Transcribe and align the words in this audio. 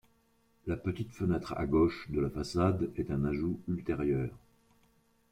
La 0.65 0.77
petite 0.77 1.11
fenêtre 1.11 1.53
à 1.57 1.67
gauche 1.67 2.09
de 2.09 2.19
la 2.19 2.31
façade 2.31 2.89
est 2.97 3.11
un 3.11 3.23
ajout 3.23 3.59
ultérieur. 3.67 4.29